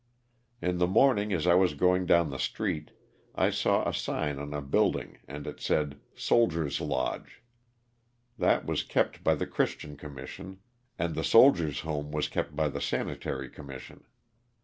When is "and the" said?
10.97-11.23